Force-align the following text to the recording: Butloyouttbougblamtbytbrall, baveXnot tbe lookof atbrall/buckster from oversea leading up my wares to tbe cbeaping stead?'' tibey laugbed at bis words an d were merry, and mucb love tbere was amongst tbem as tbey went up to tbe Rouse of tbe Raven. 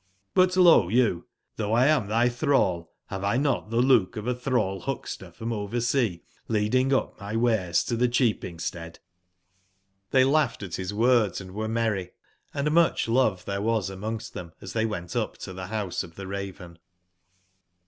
Butloyouttbougblamtbytbrall, 0.35 2.87
baveXnot 3.11 3.69
tbe 3.69 3.83
lookof 3.85 4.25
atbrall/buckster 4.25 5.29
from 5.31 5.53
oversea 5.53 6.23
leading 6.47 6.91
up 6.91 7.19
my 7.19 7.35
wares 7.35 7.83
to 7.83 7.95
tbe 7.95 8.07
cbeaping 8.09 8.59
stead?'' 8.59 8.97
tibey 10.11 10.25
laugbed 10.25 10.63
at 10.63 10.77
bis 10.77 10.91
words 10.91 11.39
an 11.39 11.49
d 11.49 11.53
were 11.53 11.67
merry, 11.67 12.13
and 12.51 12.67
mucb 12.69 13.07
love 13.07 13.45
tbere 13.45 13.61
was 13.61 13.91
amongst 13.91 14.33
tbem 14.33 14.53
as 14.59 14.73
tbey 14.73 14.89
went 14.89 15.15
up 15.15 15.37
to 15.37 15.53
tbe 15.53 15.69
Rouse 15.69 16.01
of 16.03 16.15
tbe 16.15 16.27
Raven. 16.27 16.79